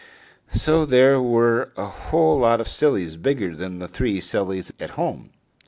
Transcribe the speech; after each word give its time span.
So 0.49 0.83
there 0.83 1.21
were 1.21 1.73
a 1.77 1.85
whole 1.85 2.39
lot 2.39 2.59
of 2.59 2.67
sillies 2.67 3.17
bigger 3.17 3.55
than 3.55 3.77
the 3.77 3.87
three 3.87 4.19
sillies 4.19 4.73
at 4.79 4.89
home. 4.97 5.29